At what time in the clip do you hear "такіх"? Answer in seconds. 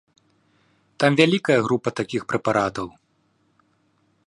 2.01-2.21